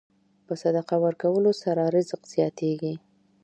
په 0.45 0.53
صدقه 0.61 0.95
ورکولو 1.05 1.51
سره 1.63 1.81
رزق 1.95 2.21
زیاتېږي. 2.33 2.93